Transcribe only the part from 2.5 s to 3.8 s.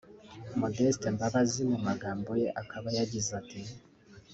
akaba yagize ati